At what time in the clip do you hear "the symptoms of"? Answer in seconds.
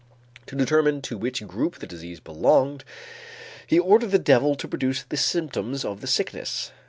5.03-6.01